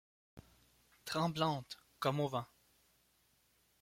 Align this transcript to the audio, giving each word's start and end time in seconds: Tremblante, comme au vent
Tremblante, 1.05 1.77
comme 1.99 2.21
au 2.21 2.27
vent 2.27 2.47